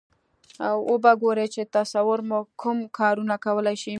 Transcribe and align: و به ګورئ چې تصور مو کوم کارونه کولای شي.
و 0.91 0.95
به 1.03 1.11
ګورئ 1.21 1.47
چې 1.55 1.61
تصور 1.77 2.19
مو 2.29 2.39
کوم 2.61 2.77
کارونه 2.97 3.35
کولای 3.45 3.75
شي. 3.81 3.89